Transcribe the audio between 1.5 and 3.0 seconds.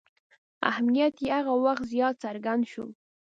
وخت زیات څرګند شو.